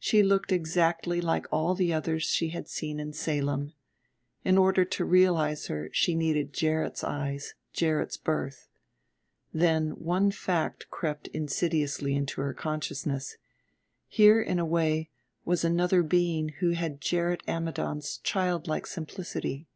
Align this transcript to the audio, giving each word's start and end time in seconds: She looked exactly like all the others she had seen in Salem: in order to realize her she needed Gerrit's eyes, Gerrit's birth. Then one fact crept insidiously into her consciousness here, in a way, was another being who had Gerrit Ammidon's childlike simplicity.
She 0.00 0.24
looked 0.24 0.50
exactly 0.50 1.20
like 1.20 1.46
all 1.52 1.76
the 1.76 1.92
others 1.92 2.24
she 2.24 2.48
had 2.48 2.66
seen 2.68 2.98
in 2.98 3.12
Salem: 3.12 3.72
in 4.44 4.58
order 4.58 4.84
to 4.84 5.04
realize 5.04 5.68
her 5.68 5.88
she 5.92 6.16
needed 6.16 6.52
Gerrit's 6.52 7.04
eyes, 7.04 7.54
Gerrit's 7.72 8.16
birth. 8.16 8.66
Then 9.54 9.90
one 9.90 10.32
fact 10.32 10.90
crept 10.90 11.28
insidiously 11.28 12.16
into 12.16 12.40
her 12.40 12.52
consciousness 12.52 13.36
here, 14.08 14.40
in 14.42 14.58
a 14.58 14.66
way, 14.66 15.08
was 15.44 15.62
another 15.62 16.02
being 16.02 16.48
who 16.58 16.70
had 16.70 17.00
Gerrit 17.00 17.44
Ammidon's 17.46 18.18
childlike 18.24 18.88
simplicity. 18.88 19.68